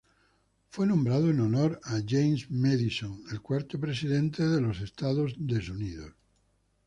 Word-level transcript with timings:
Fue 0.69 0.87
nombrado 0.87 1.29
en 1.29 1.39
honor 1.41 1.79
a 1.83 1.99
James 2.07 2.47
Madison, 2.49 3.21
el 3.31 3.39
cuarto 3.39 3.79
Presidente 3.79 4.41
de 4.47 4.59
los 4.59 4.81
Estados 4.81 5.37
Unidos. 5.37 6.13